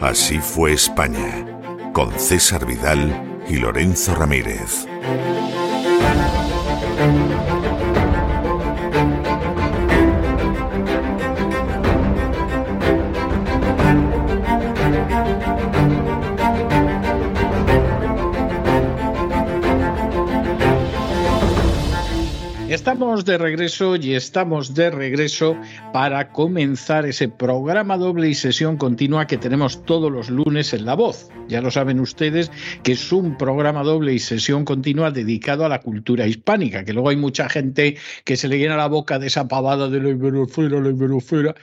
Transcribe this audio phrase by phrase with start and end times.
[0.00, 1.46] Así fue España,
[1.92, 4.86] con César Vidal y Lorenzo Ramírez.
[23.24, 25.54] De regreso y estamos de regreso
[25.92, 30.94] para comenzar ese programa doble y sesión continua que tenemos todos los lunes en La
[30.94, 31.28] Voz.
[31.48, 32.50] Ya lo saben ustedes
[32.82, 37.10] que es un programa doble y sesión continua dedicado a la cultura hispánica, que luego
[37.10, 40.80] hay mucha gente que se le llena la boca de esa pavada de la iberosfera,
[40.80, 41.54] la iberosfera,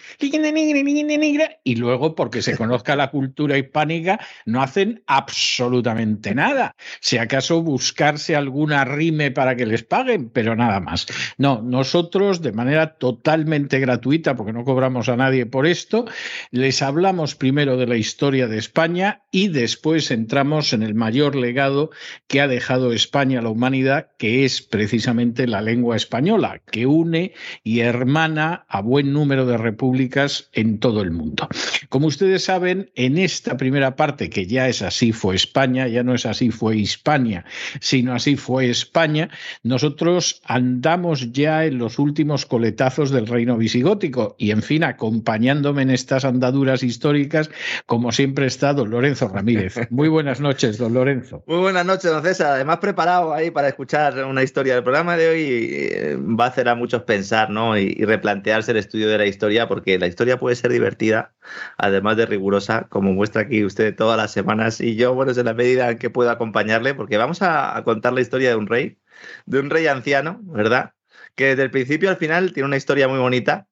[1.63, 6.75] y luego porque se conozca la cultura hispánica no hacen absolutamente nada.
[7.00, 11.08] Si acaso buscarse alguna rime para que les paguen, pero nada más.
[11.38, 16.06] No, nosotros de manera totalmente gratuita, porque no cobramos a nadie por esto,
[16.52, 21.92] les hablamos primero de la historia de España y después entramos en el mayor legado
[22.28, 27.34] que ha dejado España a la humanidad, que es precisamente la lengua española, que une
[27.64, 31.48] y hermana a buen número de repúblicas en todo el mundo.
[31.90, 36.13] Como ustedes saben, en esta primera parte, que ya es así fue España, ya no
[36.13, 37.46] es así fue Hispania,
[37.80, 39.30] sino así fue España,
[39.63, 45.92] nosotros andamos ya en los últimos coletazos del reino visigótico y, en fin, acompañándome en
[45.92, 47.50] estas andaduras históricas,
[47.86, 49.75] como siempre está don Lorenzo Ramírez.
[49.90, 51.44] Muy buenas noches, don Lorenzo.
[51.48, 52.48] Muy buenas noches, don César.
[52.48, 56.68] Además, preparado ahí para escuchar una historia del programa de hoy eh, va a hacer
[56.68, 57.78] a muchos pensar ¿no?
[57.78, 61.34] y, replantearse el estudio de la historia, porque la historia puede ser divertida,
[61.78, 64.81] además de rigurosa, como muestra aquí usted todas las semanas.
[64.81, 68.14] Y yo, bueno, es en la medida en que puedo acompañarle, porque vamos a contar
[68.14, 68.98] la historia de un rey,
[69.46, 70.94] de un rey anciano, ¿verdad?
[71.38, 73.68] Que desde el principio al final tiene una historia muy bonita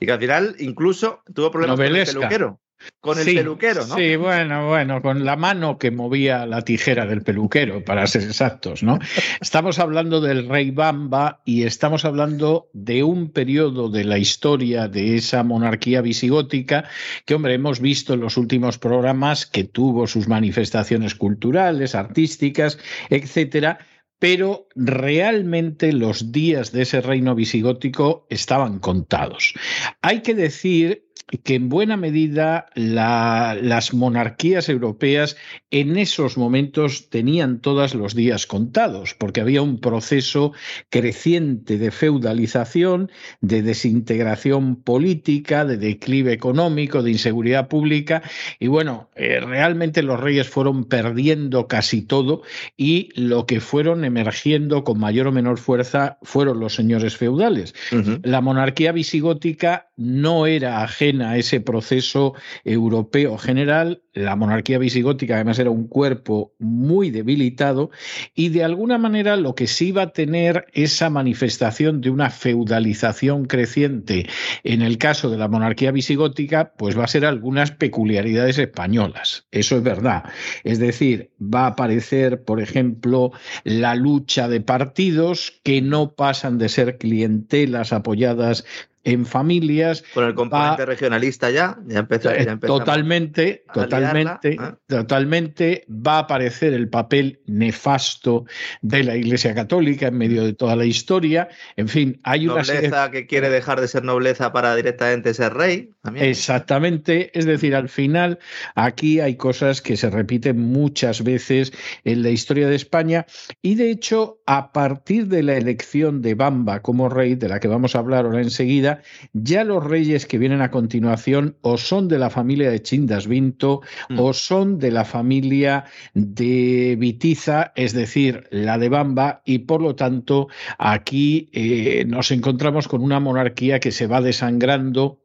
[0.00, 2.60] y que al final incluso tuvo problemas con el peluquero.
[3.00, 3.94] Con el peluquero, ¿no?
[3.94, 8.82] Sí, bueno, bueno, con la mano que movía la tijera del peluquero, para ser exactos,
[8.82, 8.98] ¿no?
[9.42, 15.16] Estamos hablando del rey Bamba y estamos hablando de un periodo de la historia de
[15.16, 16.84] esa monarquía visigótica
[17.26, 22.78] que, hombre, hemos visto en los últimos programas que tuvo sus manifestaciones culturales, artísticas,
[23.10, 23.78] etcétera,
[24.20, 29.54] pero realmente los días de ese reino visigótico estaban contados.
[30.02, 31.09] Hay que decir
[31.44, 35.36] que en buena medida las monarquías europeas
[35.70, 40.52] en esos momentos tenían todos los días contados, porque había un proceso
[40.88, 43.10] creciente de feudalización,
[43.40, 48.22] de desintegración política, de declive económico, de inseguridad pública,
[48.58, 52.42] y bueno, eh, realmente los reyes fueron perdiendo casi todo
[52.76, 57.74] y lo que fueron emergiendo con mayor o menor fuerza fueron los señores feudales.
[58.22, 62.34] La monarquía visigótica no era ajena a ese proceso
[62.64, 64.02] europeo general.
[64.12, 67.90] La monarquía visigótica además era un cuerpo muy debilitado
[68.34, 73.46] y de alguna manera lo que sí iba a tener esa manifestación de una feudalización
[73.46, 74.26] creciente
[74.64, 79.46] en el caso de la monarquía visigótica, pues va a ser algunas peculiaridades españolas.
[79.50, 80.24] Eso es verdad.
[80.64, 83.32] Es decir, va a aparecer, por ejemplo,
[83.64, 88.64] la lucha de partidos que no pasan de ser clientelas apoyadas
[89.04, 90.04] en familias.
[90.14, 92.34] Con el componente regionalista ya, ya empezó.
[92.34, 94.58] Ya totalmente, totalmente, ¿eh?
[94.86, 98.44] totalmente va a aparecer el papel nefasto
[98.82, 101.48] de la Iglesia Católica en medio de toda la historia.
[101.76, 105.90] En fin, hay una nobleza que quiere dejar de ser nobleza para directamente ser rey.
[106.14, 108.38] Exactamente, es decir, al final
[108.74, 111.72] aquí hay cosas que se repiten muchas veces
[112.04, 113.26] en la historia de España
[113.62, 117.68] y de hecho a partir de la elección de Bamba como rey, de la que
[117.68, 119.02] vamos a hablar ahora enseguida, vida,
[119.32, 123.82] ya los reyes que vienen a continuación o son de la familia de Chindas Vinto
[124.08, 124.18] mm.
[124.18, 125.84] o son de la familia
[126.14, 130.48] de Vitiza, es decir, la de Bamba, y por lo tanto
[130.78, 135.20] aquí eh, nos encontramos con una monarquía que se va desangrando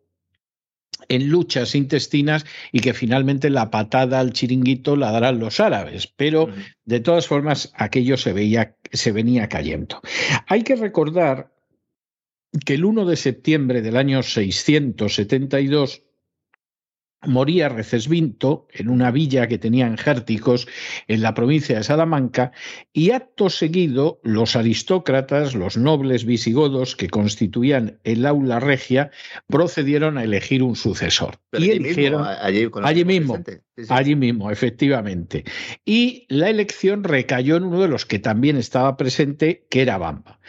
[1.09, 6.47] en luchas intestinas y que finalmente la patada al chiringuito la darán los árabes, pero
[6.85, 10.01] de todas formas aquello se veía se venía cayendo.
[10.47, 11.54] Hay que recordar
[12.65, 16.04] que el 1 de septiembre del año 672
[17.25, 20.67] moría Recesvinto en una villa que tenía en Jérticos,
[21.07, 22.51] en la provincia de Salamanca,
[22.93, 29.11] y acto seguido los aristócratas, los nobles visigodos que constituían el aula regia,
[29.47, 31.39] procedieron a elegir un sucesor.
[31.51, 33.37] y eligieron allí, mismo,
[33.89, 35.43] allí mismo, efectivamente.
[35.85, 40.39] Y la elección recayó en uno de los que también estaba presente, que era Bamba.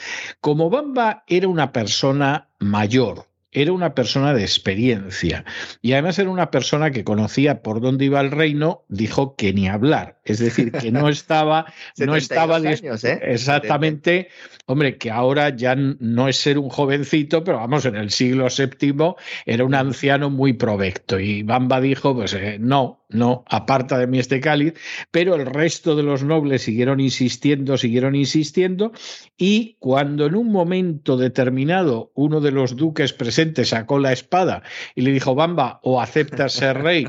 [0.40, 5.44] Como Bamba era una persona mayor, era una persona de experiencia.
[5.82, 9.68] Y además era una persona que conocía por dónde iba el reino, dijo que ni
[9.68, 13.20] hablar, es decir, que no estaba, no estaba años, ¿eh?
[13.22, 14.28] exactamente,
[14.66, 19.14] hombre, que ahora ya no es ser un jovencito, pero vamos, en el siglo VII
[19.46, 21.18] era un anciano muy provecto.
[21.18, 24.74] Y Bamba dijo, pues eh, no, no, aparta de mí este cáliz,
[25.10, 28.92] pero el resto de los nobles siguieron insistiendo, siguieron insistiendo,
[29.36, 34.62] y cuando en un momento determinado uno de los duques presentes sacó la espada
[34.94, 37.06] y le dijo, Bamba, o aceptas ser rey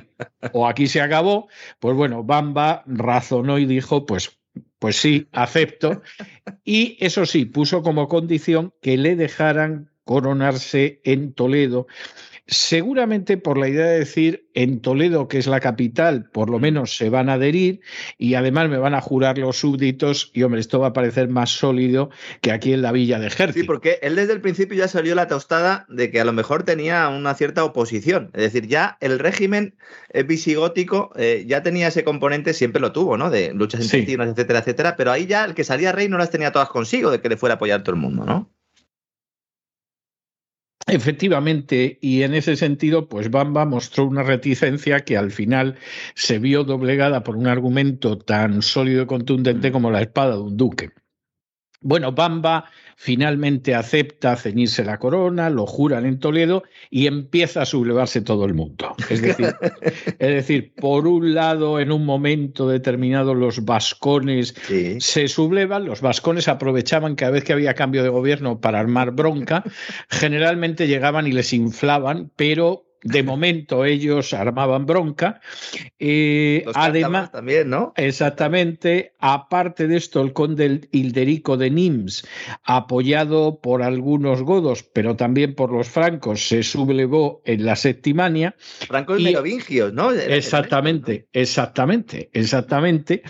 [0.54, 1.48] o aquí se acabó,
[1.80, 4.38] pues bueno, Bamba razonó y dijo, pues
[4.80, 6.02] pues sí, acepto.
[6.64, 11.88] Y eso sí, puso como condición que le dejaran coronarse en Toledo
[12.48, 16.96] seguramente por la idea de decir en Toledo, que es la capital, por lo menos
[16.96, 17.82] se van a adherir
[18.18, 21.52] y además me van a jurar los súbditos y hombre, esto va a parecer más
[21.52, 22.10] sólido
[22.42, 23.54] que aquí en la villa de Jerez.
[23.54, 26.64] Sí, porque él desde el principio ya salió la tostada de que a lo mejor
[26.64, 29.76] tenía una cierta oposición, es decir, ya el régimen
[30.10, 33.30] eh, visigótico eh, ya tenía ese componente, siempre lo tuvo, ¿no?
[33.30, 36.52] De luchas intestinas, etcétera, etcétera, pero ahí ya el que salía rey no las tenía
[36.52, 38.50] todas consigo, de que le fuera a apoyar todo el mundo, ¿no?
[40.90, 45.76] Efectivamente, y en ese sentido, pues Bamba mostró una reticencia que al final
[46.16, 50.56] se vio doblegada por un argumento tan sólido y contundente como la espada de un
[50.56, 50.92] duque.
[51.88, 52.66] Bueno, Bamba
[52.98, 58.54] finalmente acepta ceñirse la corona, lo juran en Toledo y empieza a sublevarse todo el
[58.54, 58.94] mundo.
[59.10, 59.56] Es decir,
[60.06, 64.54] es decir por un lado, en un momento determinado, los vascones
[65.00, 69.64] se sublevan, los vascones aprovechaban cada vez que había cambio de gobierno para armar bronca,
[70.10, 75.42] generalmente llegaban y les inflaban, pero de momento ellos armaban bronca.
[76.00, 77.94] Eh, además, también, ¿no?
[77.96, 79.14] Exactamente.
[79.20, 82.28] Aparte de esto, el conde Hilderico de Nims,
[82.64, 88.56] apoyado por algunos godos, pero también por los francos, se sublevó en la Septimania.
[88.88, 90.12] Francos merovingios, ¿no?
[90.12, 93.24] Exactamente, exactamente, exactamente.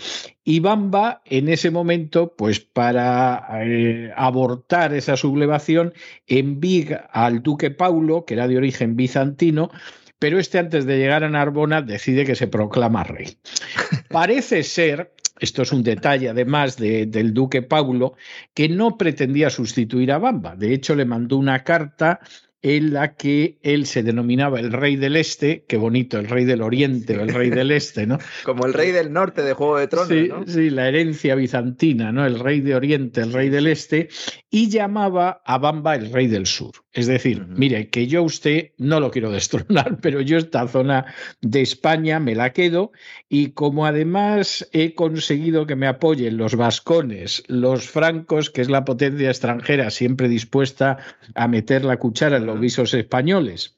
[0.48, 5.92] Y Bamba, en ese momento, pues para eh, abortar esa sublevación,
[6.26, 9.70] envía al duque Paulo, que era de origen bizantino,
[10.18, 13.36] pero este antes de llegar a Narbona decide que se proclama rey.
[14.08, 18.16] Parece ser esto es un detalle además del duque Paulo,
[18.54, 20.56] que no pretendía sustituir a Bamba.
[20.56, 22.20] De hecho, le mandó una carta
[22.62, 26.62] en la que él se denominaba el rey del este, qué bonito, el rey del
[26.62, 28.18] oriente o el rey del este, ¿no?
[28.44, 32.26] Como el rey del norte de Juego de Tronos, sí, Sí, la herencia bizantina, ¿no?
[32.26, 34.08] El rey de oriente, el rey del este,
[34.50, 36.72] y llamaba a Bamba el rey del sur.
[36.98, 41.60] Es decir, mire, que yo usted no lo quiero destronar, pero yo esta zona de
[41.60, 42.90] España me la quedo
[43.28, 48.84] y como además he conseguido que me apoyen los vascones, los francos, que es la
[48.84, 50.98] potencia extranjera siempre dispuesta
[51.36, 53.77] a meter la cuchara en los visos españoles.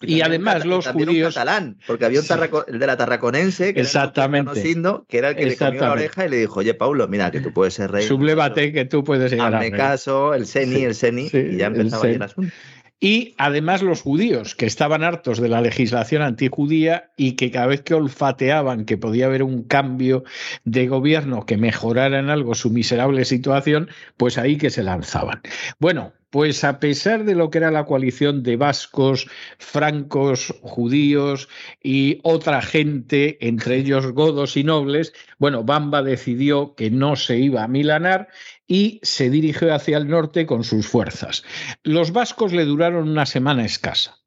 [0.00, 1.34] Y, además los judíos.
[1.34, 2.26] catalán, porque había un
[2.68, 4.70] el de la Tarraconense, que Exactamente.
[4.70, 7.30] Era que era el que le comió la oreja y le dijo: Oye, Paulo, mira,
[7.30, 8.06] que tú puedes ser rey.
[8.06, 12.22] Sublevate, que tú puedes llegar Hazme caso, el Seni, el Seni, y ya empezaba el
[12.22, 12.52] asunto.
[12.98, 17.82] Y además los judíos, que estaban hartos de la legislación antijudía y que cada vez
[17.82, 20.24] que olfateaban que podía haber un cambio
[20.64, 25.42] de gobierno que mejorara en algo su miserable situación, pues ahí que se lanzaban.
[25.78, 29.28] Bueno, pues a pesar de lo que era la coalición de vascos,
[29.58, 31.48] francos, judíos
[31.82, 37.62] y otra gente, entre ellos godos y nobles, bueno, Bamba decidió que no se iba
[37.62, 38.28] a milanar
[38.66, 41.44] y se dirigió hacia el norte con sus fuerzas.
[41.82, 44.25] Los vascos le duraron una semana escasa.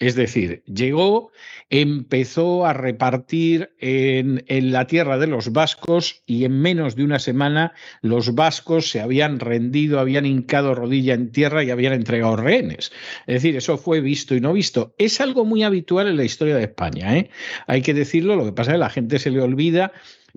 [0.00, 1.30] Es decir, llegó,
[1.70, 7.72] empezó a repartir en, la tierra de los vascos y en menos de una semana
[8.02, 12.90] los vascos se habían rendido, habían hincado rodilla en tierra y habían entregado rehenes.
[13.26, 14.94] Es decir, eso fue visto y no visto.
[14.98, 17.16] Es algo muy habitual en la historia de España.
[17.16, 17.30] ¿eh?
[17.68, 19.92] Hay que decirlo, lo que pasa es que la gente se le olvida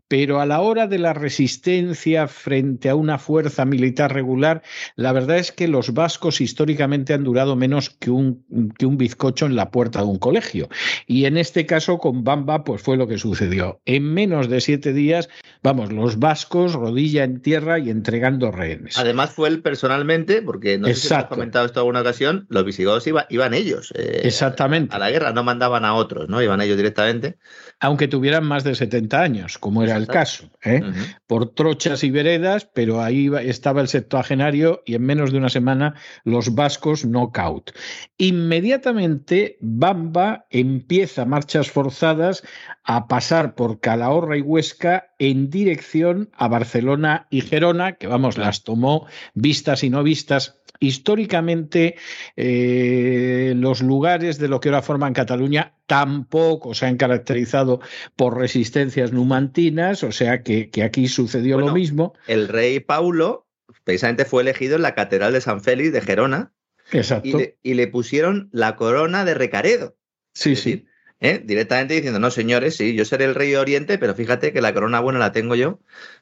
[0.07, 4.61] pero a la hora de la resistencia frente a una fuerza militar regular,
[4.95, 8.45] la verdad es que los vascos históricamente han durado menos que un,
[8.77, 10.69] que un bizcocho en la puerta de un colegio.
[11.05, 13.81] Y en este caso con Bamba, pues fue lo que sucedió.
[13.85, 15.29] En menos de siete días,
[15.61, 18.97] vamos, los vascos rodilla en tierra y entregando rehenes.
[18.97, 23.05] Además fue él personalmente, porque no sé si has comentado esto alguna ocasión, los visigodos
[23.07, 23.93] iban ellos.
[23.95, 24.95] Eh, Exactamente.
[24.95, 26.41] A la guerra, no mandaban a otros, ¿no?
[26.41, 27.37] Iban ellos directamente.
[27.79, 30.81] Aunque tuvieran más de 70 años, como era el caso, ¿eh?
[31.27, 35.95] por trochas y veredas, pero ahí estaba el septuagenario y en menos de una semana
[36.23, 37.71] los vascos knockout.
[38.17, 42.43] Inmediatamente Bamba empieza marchas forzadas
[42.83, 48.63] a pasar por Calahorra y Huesca en dirección a Barcelona y Gerona, que vamos, las
[48.63, 51.95] tomó vistas y no vistas históricamente
[52.35, 57.79] eh, los lugares de lo que ahora forman Cataluña tampoco se han caracterizado
[58.15, 62.13] por resistencias numantinas, o sea que, aquí sucedió lo mismo.
[62.27, 63.47] El rey Paulo
[63.83, 66.53] precisamente fue elegido en la Catedral de San Félix de Gerona.
[66.91, 67.39] Exacto.
[67.63, 69.97] Y le, pusieron la corona de Recaredo.
[70.33, 70.85] Sí, sí.
[71.19, 71.41] ¿Eh?
[71.43, 74.73] directamente diciendo, no, señores, sí, yo seré el rey de Oriente, pero fíjate que la
[74.73, 75.79] corona buena la tengo yo.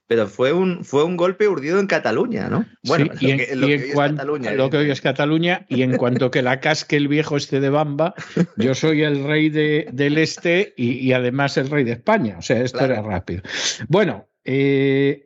[0.07, 2.65] Pero fue un, fue un golpe urdido en Cataluña, ¿no?
[2.83, 6.43] Bueno, lo, que, lo, que, Cataluña, lo que hoy es Cataluña, y en cuanto que
[6.43, 8.13] la casque el viejo este de Bamba,
[8.57, 12.35] yo soy el rey de, del este y, además el rey de España.
[12.37, 13.41] O sea, esto era rápido.
[13.87, 15.25] Bueno, eh,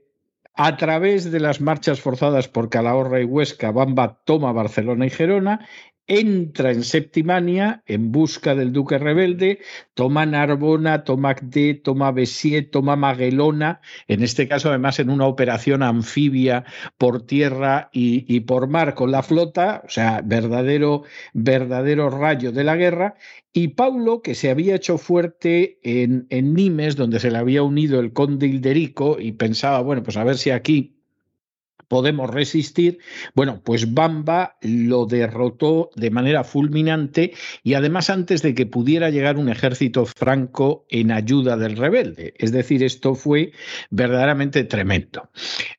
[0.61, 5.65] a través de las marchas forzadas por Calahorra y Huesca, Bamba toma Barcelona y Gerona
[6.09, 9.59] entra en Septimania en busca del duque rebelde,
[9.93, 15.83] toma Narbona, toma Acdé, toma Bessier, toma Maguelona, en este caso además en una operación
[15.83, 16.65] anfibia
[16.97, 22.75] por tierra y, por mar con la flota, o sea, verdadero, verdadero rayo de la
[22.75, 23.15] guerra,
[23.53, 27.99] y Paulo, que se había hecho fuerte en, en Nimes, donde se le había unido
[27.99, 30.98] el conde Hilderico, y pensaba, bueno, pues a ver si aquí
[31.89, 32.99] podemos resistir,
[33.35, 39.37] bueno, pues Bamba lo derrotó de manera fulminante y además antes de que pudiera llegar
[39.37, 42.33] un ejército franco en ayuda del rebelde.
[42.37, 43.51] Es decir, esto fue
[43.89, 45.29] verdaderamente tremendo.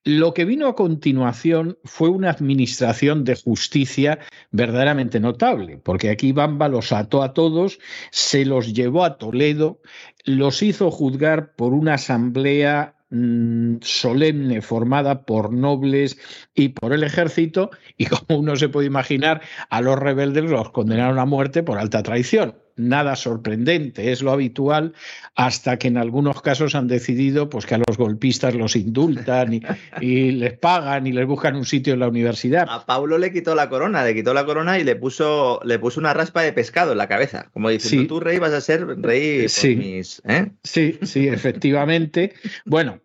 [0.04, 4.18] Lo que vino a continuación fue una administración de justicia
[4.50, 7.78] verdaderamente notable, porque aquí Bamba los ató a todos,
[8.10, 9.80] se los llevó a Toledo,
[10.24, 16.16] los hizo juzgar por una asamblea Mm, solemne formada por nobles
[16.54, 21.18] y por el ejército y como uno se puede imaginar a los rebeldes los condenaron
[21.18, 22.54] a muerte por alta traición
[22.88, 24.94] nada sorprendente, es lo habitual,
[25.34, 29.52] hasta que en algunos casos han decidido pues, que a los golpistas los indultan
[30.00, 32.66] y, les pagan y les buscan un sitio en la universidad.
[32.68, 36.00] A Paulo le quitó la corona, le quitó la corona y le puso, le puso
[36.00, 39.48] una raspa de pescado en la cabeza, como diciendo, tú rey vas a ser rey
[39.48, 39.76] sí.
[39.76, 40.22] mis...
[40.26, 40.50] ¿eh?
[40.62, 42.34] Sí, sí, efectivamente.
[42.64, 43.00] Bueno,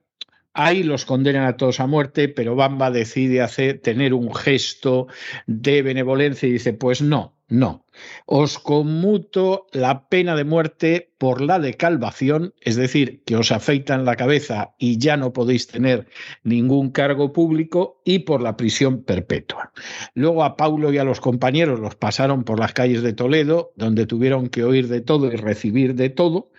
[0.57, 5.07] Ahí los condenan a todos a muerte, pero Bamba decide hacer, tener un gesto
[5.47, 7.85] de benevolencia y dice, pues no, no,
[8.25, 14.15] os conmuto la pena de muerte por la decalvación, es decir, que os afeitan la
[14.15, 16.07] cabeza y ya no podéis tener
[16.43, 19.71] ningún cargo público, y por la prisión perpetua.
[20.13, 24.05] Luego a Paulo y a los compañeros los pasaron por las calles de Toledo, donde
[24.05, 26.51] tuvieron que oír de todo y recibir de todo,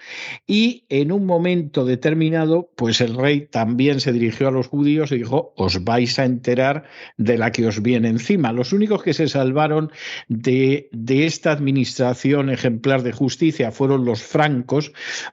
[0.47, 5.19] y en un momento determinado, pues el rey también se dirigió a los judíos y
[5.19, 6.85] dijo, os vais a enterar
[7.17, 8.53] de la que os viene encima.
[8.53, 9.91] Los únicos que se salvaron
[10.29, 14.56] de, de esta administración ejemplar de justicia fueron los francos,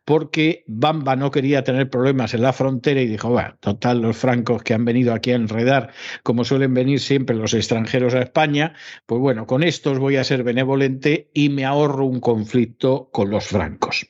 [0.06, 4.64] porque Bamba no quería tener problemas en la frontera y dijo, bueno, total, los francos
[4.64, 5.92] que han venido aquí a enredar,
[6.24, 8.74] como suelen venir siempre los extranjeros a España,
[9.06, 13.46] pues bueno, con estos voy a ser benevolente y me ahorro un conflicto con los
[13.46, 14.08] francos.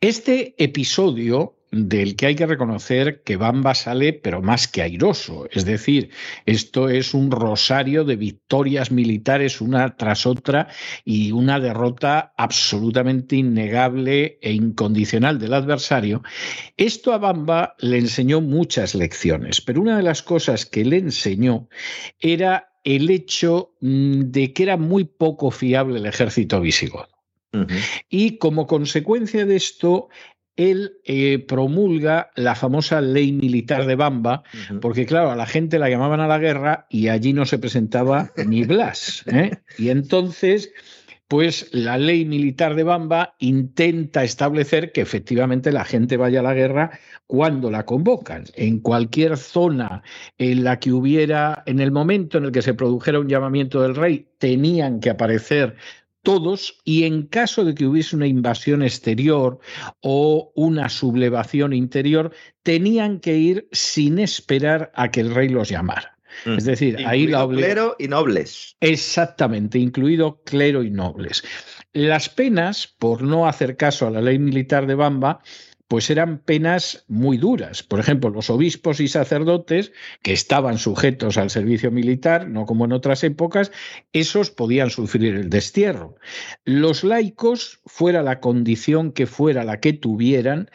[0.00, 5.46] Este episodio del que hay que reconocer que Bamba sale, pero más que airoso.
[5.50, 6.10] Es decir,
[6.46, 10.68] esto es un rosario de victorias militares una tras otra
[11.04, 16.22] y una derrota absolutamente innegable e incondicional del adversario.
[16.76, 21.68] Esto a Bamba le enseñó muchas lecciones, pero una de las cosas que le enseñó
[22.20, 27.08] era el hecho mm, de que era muy poco fiable el ejército visigodo.
[28.10, 30.08] Y como consecuencia de esto,
[30.56, 34.42] él eh, promulga la famosa ley militar de Bamba,
[34.80, 38.32] porque claro, a la gente la llamaban a la guerra y allí no se presentaba
[38.46, 39.24] ni Blas.
[39.26, 39.58] ¿eh?
[39.78, 40.72] Y entonces
[41.28, 46.54] pues la ley militar de Bamba intenta establecer que efectivamente la gente vaya a la
[46.54, 48.44] guerra cuando la convocan.
[48.54, 50.02] En cualquier zona
[50.38, 53.96] en la que hubiera, en el momento en el que se produjera un llamamiento del
[53.96, 55.74] rey, tenían que aparecer
[56.26, 59.60] todos y en caso de que hubiese una invasión exterior
[60.00, 62.32] o una sublevación interior,
[62.64, 66.18] tenían que ir sin esperar a que el rey los llamara.
[66.44, 66.66] Es mm.
[66.66, 68.76] decir, ahí la Clero y nobles.
[68.80, 71.44] Exactamente, incluido clero y nobles.
[71.92, 75.42] Las penas, por no hacer caso a la ley militar de Bamba,
[75.88, 77.82] pues eran penas muy duras.
[77.82, 82.92] Por ejemplo, los obispos y sacerdotes que estaban sujetos al servicio militar, no como en
[82.92, 83.70] otras épocas,
[84.12, 86.16] esos podían sufrir el destierro.
[86.64, 90.70] Los laicos, fuera la condición que fuera la que tuvieran,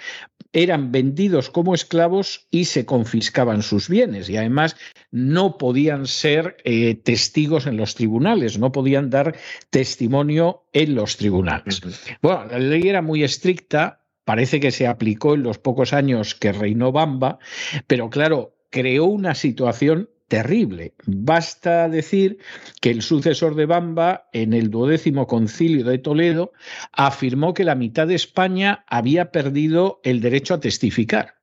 [0.54, 4.76] eran vendidos como esclavos y se confiscaban sus bienes y además
[5.12, 9.36] no podían ser eh, testigos en los tribunales, no podían dar
[9.70, 11.82] testimonio en los tribunales.
[12.22, 14.01] Bueno, la ley era muy estricta,
[14.32, 17.38] parece que se aplicó en los pocos años que reinó Bamba,
[17.86, 20.94] pero claro, creó una situación terrible.
[21.06, 22.38] Basta decir
[22.80, 26.54] que el sucesor de Bamba, en el duodécimo concilio de Toledo,
[26.94, 31.36] afirmó que la mitad de España había perdido el derecho a testificar.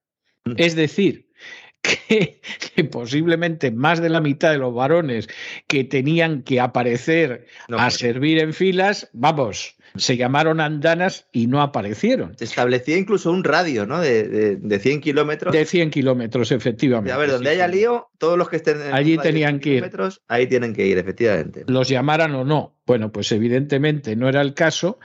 [0.46, 0.52] Mm.
[0.56, 1.27] Es decir,
[1.82, 2.40] que,
[2.90, 5.28] posiblemente más de la mitad de los varones
[5.66, 12.36] que tenían que aparecer a servir en filas, vamos, se llamaron andanas y no aparecieron.
[12.36, 14.00] Se establecía incluso un radio, ¿no?
[14.00, 15.52] De, de, 100 kilómetros.
[15.52, 17.12] De 100 kilómetros, efectivamente.
[17.12, 19.90] A ver, donde haya lío, todos los que estén en allí tenían que ir.
[20.28, 21.64] Ahí tienen que ir, efectivamente.
[21.66, 22.76] Los llamaran o no.
[22.86, 24.98] Bueno, pues evidentemente no era el caso.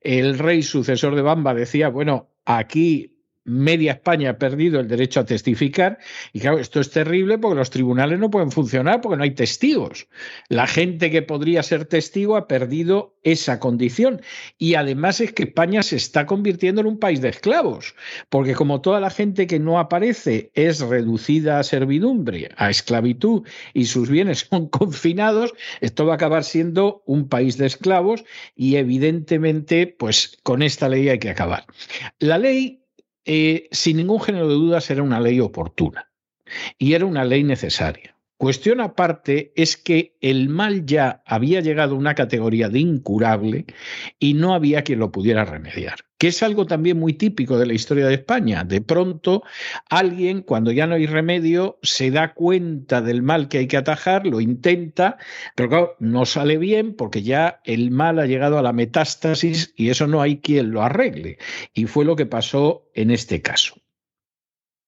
[0.00, 3.19] El rey sucesor de Bamba decía, bueno, aquí
[3.50, 5.98] media España ha perdido el derecho a testificar.
[6.32, 10.08] Y claro, esto es terrible porque los tribunales no pueden funcionar porque no hay testigos.
[10.48, 14.22] La gente que podría ser testigo ha perdido esa condición.
[14.58, 17.94] Y además es que España se está convirtiendo en un país de esclavos,
[18.28, 23.86] porque como toda la gente que no aparece es reducida a servidumbre, a esclavitud y
[23.86, 29.86] sus bienes son confinados, esto va a acabar siendo un país de esclavos y evidentemente
[29.86, 31.64] pues con esta ley hay que acabar.
[32.18, 32.79] La ley
[33.32, 36.10] eh, sin ningún género de dudas era una ley oportuna
[36.78, 38.16] y era una ley necesaria.
[38.40, 43.66] Cuestión aparte es que el mal ya había llegado a una categoría de incurable
[44.18, 47.74] y no había quien lo pudiera remediar, que es algo también muy típico de la
[47.74, 48.64] historia de España.
[48.64, 49.42] De pronto,
[49.90, 54.26] alguien, cuando ya no hay remedio, se da cuenta del mal que hay que atajar,
[54.26, 55.18] lo intenta,
[55.54, 59.90] pero claro, no sale bien porque ya el mal ha llegado a la metástasis y
[59.90, 61.36] eso no hay quien lo arregle.
[61.74, 63.79] Y fue lo que pasó en este caso.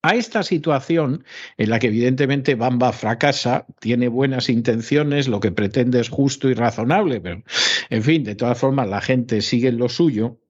[0.03, 1.25] A esta situación,
[1.57, 6.55] en la que evidentemente Bamba fracasa, tiene buenas intenciones, lo que pretende es justo y
[6.55, 7.45] razonable, pero
[7.89, 10.41] en fin, de todas formas la gente sigue en lo suyo.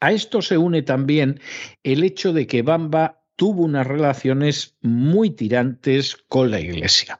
[0.00, 1.40] A esto se une también
[1.84, 7.18] el hecho de que Bamba tuvo unas relaciones muy tirantes con la Iglesia.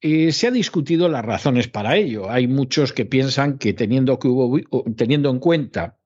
[0.00, 2.30] Eh, se ha discutido las razones para ello.
[2.30, 4.60] Hay muchos que piensan que teniendo, que hubo,
[4.96, 5.99] teniendo en cuenta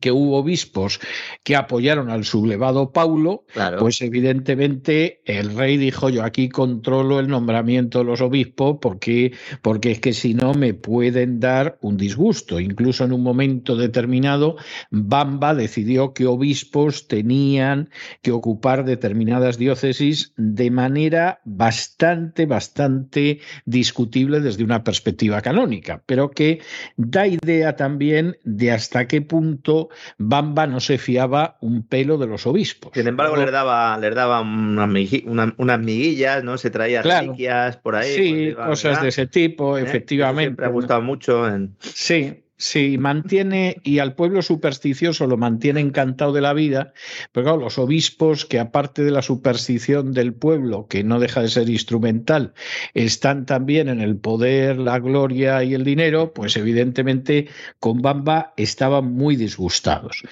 [0.00, 1.00] que hubo obispos
[1.42, 3.44] que apoyaron al sublevado Paulo,
[3.78, 9.92] pues evidentemente el rey dijo yo aquí controlo el nombramiento de los obispos porque, porque
[9.92, 12.60] es que si no me pueden dar un disgusto.
[12.60, 14.56] Incluso en un momento determinado,
[14.90, 17.88] Bamba decidió que obispos tenían
[18.20, 26.60] que ocupar determinadas diócesis de manera bastante, bastante discutible desde una perspectiva canónica, pero que
[26.96, 29.77] da idea también de hasta qué punto
[30.18, 32.92] Bamba no se fiaba un pelo de los obispos.
[32.94, 34.88] Sin embargo, le daba, les daba unas,
[35.78, 36.58] miguillas, ¿no?
[36.58, 38.14] Se traía reliquias por ahí.
[38.14, 39.82] Sí, cosas de ese tipo, ¿Eh?
[39.82, 40.60] efectivamente.
[40.60, 41.48] me ha gustado mucho.
[41.48, 41.76] En...
[41.80, 46.92] Sí, Sí, mantiene, y al pueblo supersticioso lo mantiene encantado de la vida,
[47.30, 51.50] pero claro, los obispos, que aparte de la superstición del pueblo, que no deja de
[51.50, 52.54] ser instrumental,
[52.94, 59.12] están también en el poder, la gloria y el dinero, pues evidentemente con Bamba estaban
[59.12, 60.24] muy disgustados.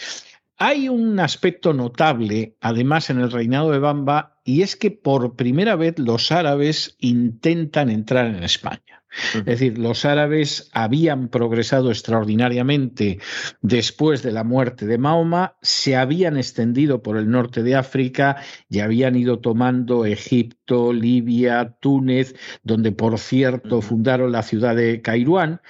[0.58, 5.76] Hay un aspecto notable, además, en el reinado de Bamba, y es que por primera
[5.76, 8.95] vez los árabes intentan entrar en España.
[9.34, 13.18] Es decir, los árabes habían progresado extraordinariamente
[13.62, 18.36] después de la muerte de Mahoma, se habían extendido por el norte de África
[18.68, 25.60] y habían ido tomando Egipto, Libia, Túnez, donde por cierto fundaron la ciudad de Cairuán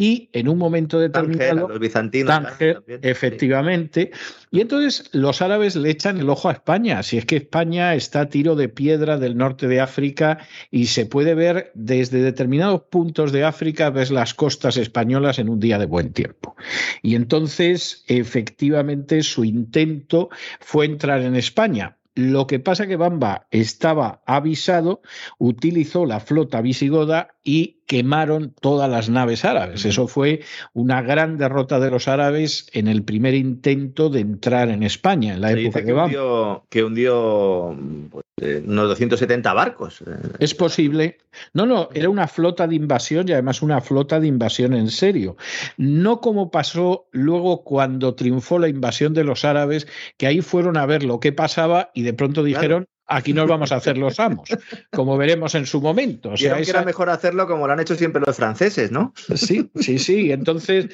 [0.00, 4.12] y en un momento determinado, los bizantinos, Tánger, efectivamente,
[4.50, 8.22] y entonces los árabes le echan el ojo a España, si es que España está
[8.22, 10.38] a tiro de piedra del norte de África
[10.70, 15.60] y se puede ver desde determinados puntos de África, ves las costas españolas en un
[15.60, 16.56] día de buen tiempo.
[17.02, 24.22] Y entonces, efectivamente, su intento fue entrar en España, lo que pasa que Bamba estaba
[24.26, 25.00] avisado,
[25.38, 29.84] utilizó la flota visigoda y quemaron todas las naves árabes.
[29.84, 30.40] Eso fue
[30.72, 35.40] una gran derrota de los árabes en el primer intento de entrar en España, en
[35.40, 37.76] la época que, hundió, que hundió
[38.10, 40.02] pues, eh, unos 270 barcos.
[40.38, 41.18] Es posible.
[41.52, 45.36] No, no, era una flota de invasión y además una flota de invasión en serio.
[45.76, 50.86] No como pasó luego cuando triunfó la invasión de los árabes, que ahí fueron a
[50.86, 54.48] ver lo que pasaba y de pronto dijeron, aquí nos vamos a hacer los amos,
[54.90, 56.30] como veremos en su momento.
[56.30, 59.12] O sea, que era mejor hacerlo como lo han hecho siempre los franceses, ¿no?
[59.34, 60.30] Sí, sí, sí.
[60.30, 60.86] Entonces,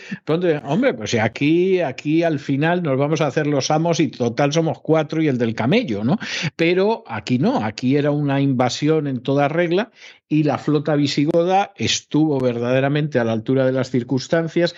[0.64, 4.80] hombre, pues aquí, aquí al final nos vamos a hacer los amos y total somos
[4.80, 6.18] cuatro y el del camello, ¿no?
[6.56, 9.90] Pero aquí no, aquí era una invasión en toda regla
[10.28, 14.74] y la flota visigoda estuvo verdaderamente a la altura de las circunstancias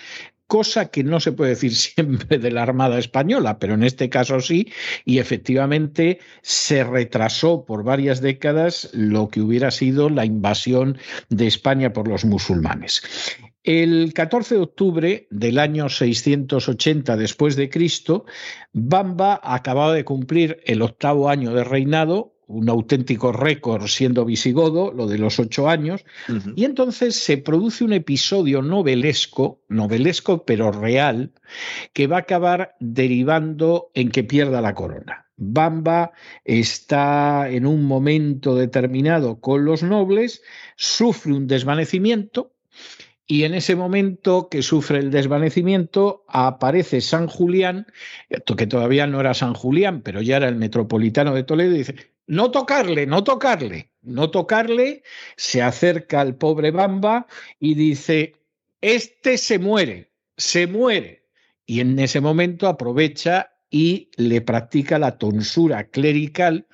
[0.49, 4.41] cosa que no se puede decir siempre de la Armada Española, pero en este caso
[4.41, 4.73] sí,
[5.05, 10.97] y efectivamente se retrasó por varias décadas lo que hubiera sido la invasión
[11.29, 13.03] de España por los musulmanes.
[13.63, 18.25] El 14 de octubre del año 680 después de Cristo,
[18.73, 25.05] Bamba acababa de cumplir el octavo año de reinado, un auténtico récord siendo visigodo, lo
[25.05, 26.03] de los ocho años,
[26.55, 31.31] y entonces se produce un episodio novelesco, novelesco pero real,
[31.93, 35.27] que va a acabar derivando en que pierda la corona.
[35.37, 36.11] Bamba
[36.43, 40.41] está en un momento determinado con los nobles,
[40.75, 42.55] sufre un desvanecimiento,
[43.27, 47.85] y en ese momento que sufre el desvanecimiento aparece San Julián,
[48.57, 51.95] que todavía no era San Julián, pero ya era el metropolitano de Toledo, y dice,
[52.29, 55.01] no tocarle, no tocarle, no tocarle,
[55.35, 57.25] se acerca al pobre Bamba
[57.59, 58.35] y dice,
[58.81, 61.25] este se muere, se muere.
[61.65, 66.67] Y en ese momento aprovecha y le practica la tonsura clerical,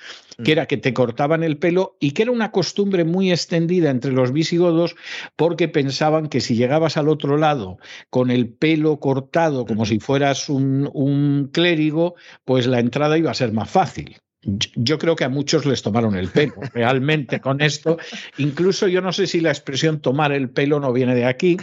[0.43, 4.11] que era que te cortaban el pelo y que era una costumbre muy extendida entre
[4.11, 4.97] los visigodos
[5.37, 7.77] porque pensaban que si llegabas al otro lado
[8.09, 13.35] con el pelo cortado como si fueras un, un clérigo, pues la entrada iba a
[13.35, 14.17] ser más fácil
[14.75, 17.97] yo creo que a muchos les tomaron el pelo, realmente con esto.
[18.37, 21.57] Incluso yo no sé si la expresión tomar el pelo no viene de aquí.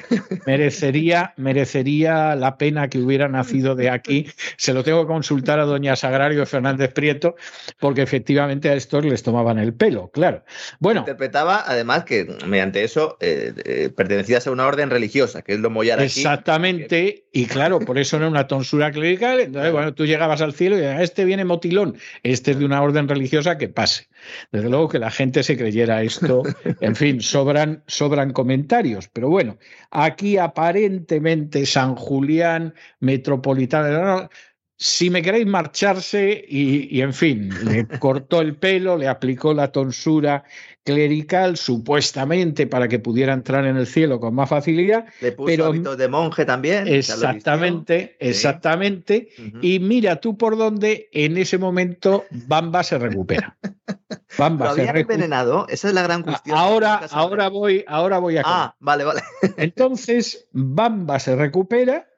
[0.47, 4.27] Merecería, merecería la pena que hubiera nacido de aquí.
[4.57, 7.37] Se lo tengo que consultar a doña Sagrario Fernández Prieto,
[7.79, 10.45] porque efectivamente a estos les tomaban el pelo, claro.
[10.81, 11.01] Bueno.
[11.01, 15.71] Interpretaba además que mediante eso eh, eh, pertenecías a una orden religiosa, que es lo
[15.71, 16.21] mollar aquí.
[16.21, 19.41] Exactamente, y claro, por eso era una tonsura clerical.
[19.41, 23.09] Entonces, bueno, tú llegabas al cielo y este viene motilón, este es de una orden
[23.09, 24.09] religiosa que pase.
[24.53, 26.43] Desde luego que la gente se creyera esto,
[26.81, 29.59] en fin, sobran, sobran comentarios, pero bueno,
[29.91, 34.31] aquí aparentemente San Julián, Metropolitano,
[34.77, 40.45] si me queréis marcharse y, en fin, le cortó el pelo, le aplicó la tonsura
[40.85, 45.07] clerical supuestamente para que pudiera entrar en el cielo con más facilidad.
[45.21, 46.89] Le puso pero, hábitos de monje también.
[46.89, 49.29] Exactamente, exactamente.
[49.61, 53.57] Y mira tú por dónde en ese momento Bamba se recupera.
[54.39, 55.67] Bamba ¿Lo había envenenado?
[55.69, 56.57] Esa es la gran cuestión.
[56.57, 58.43] Ahora, ahora voy, ahora voy a.
[58.45, 59.21] Ah, vale, vale.
[59.59, 62.09] Entonces, Bamba se recupera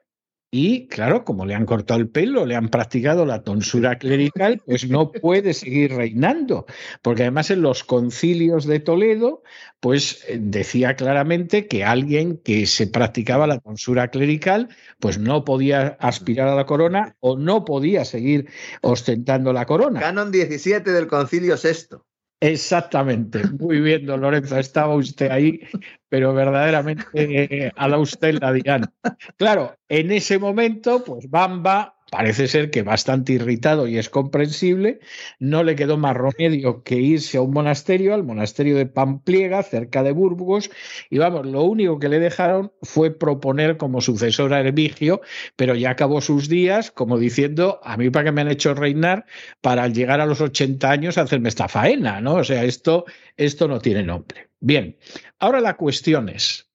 [0.57, 4.89] y claro, como le han cortado el pelo, le han practicado la tonsura clerical, pues
[4.89, 6.65] no puede seguir reinando,
[7.01, 9.43] porque además en los concilios de Toledo,
[9.81, 14.69] pues eh, decía claramente que alguien que se practicaba la tonsura clerical,
[15.01, 18.47] pues no podía aspirar a la corona o no podía seguir
[18.81, 19.99] ostentando la corona.
[19.99, 22.04] Canon 17 del concilio sexto.
[22.41, 25.61] Exactamente, muy bien, don Lorenzo, estaba usted ahí,
[26.09, 28.91] pero verdaderamente eh, a la usted la Diana.
[29.37, 34.99] Claro, en ese momento, pues Bamba parece ser que bastante irritado y es comprensible,
[35.39, 40.03] no le quedó más remedio que irse a un monasterio, al monasterio de Pampliega, cerca
[40.03, 40.69] de Burgos,
[41.09, 45.21] y vamos, lo único que le dejaron fue proponer como sucesor a Hermigio,
[45.55, 49.25] pero ya acabó sus días como diciendo, a mí para que me han hecho reinar,
[49.61, 52.35] para al llegar a los 80 años hacerme esta faena, ¿no?
[52.35, 54.49] O sea, esto, esto no tiene nombre.
[54.59, 54.97] Bien,
[55.39, 56.69] ahora la cuestión es,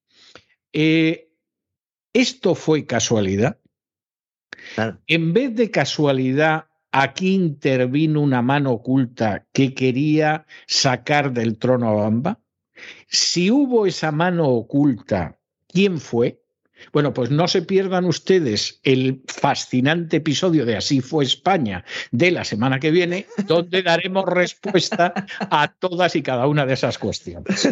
[0.73, 1.31] eh,
[2.13, 3.59] ¿esto fue casualidad?
[5.07, 11.93] En vez de casualidad, aquí intervino una mano oculta que quería sacar del trono a
[11.93, 12.41] Bamba.
[13.09, 16.43] Si hubo esa mano oculta, ¿quién fue?
[16.93, 22.45] Bueno, pues no se pierdan ustedes el fascinante episodio de Así fue España de la
[22.45, 27.69] semana que viene, donde daremos respuesta a todas y cada una de esas cuestiones.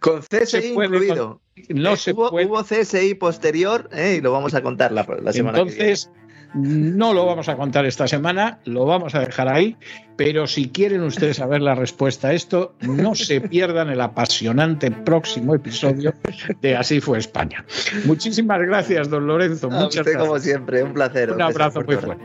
[0.00, 1.40] Con CSI incluido.
[1.68, 2.46] no se hubo, puede.
[2.46, 6.27] hubo CSI posterior eh, y lo vamos a contar la, la semana Entonces, que viene.
[6.54, 9.76] No lo vamos a contar esta semana, lo vamos a dejar ahí,
[10.16, 15.54] pero si quieren ustedes saber la respuesta a esto, no se pierdan el apasionante próximo
[15.54, 16.14] episodio
[16.60, 17.64] de Así fue España.
[18.04, 19.66] Muchísimas gracias, don Lorenzo.
[19.66, 20.26] A Muchas usted, gracias.
[20.26, 21.32] como siempre, un placer.
[21.32, 22.24] Un abrazo muy fuerte.